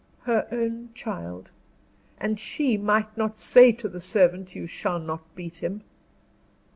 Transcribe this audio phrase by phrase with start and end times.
[0.23, 1.51] Her own child!
[2.19, 5.83] And she might not say to the servant, you shall not beat him.